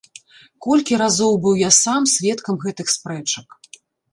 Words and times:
Колькі 0.65 0.97
разоў 1.01 1.33
быў 1.43 1.55
я 1.67 1.71
сам 1.81 2.01
сведкам 2.15 2.55
гэтых 2.65 2.87
спрэчак. 2.99 3.47